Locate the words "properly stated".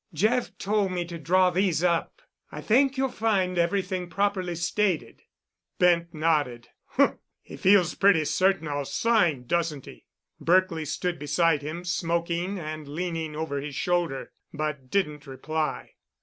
4.09-5.21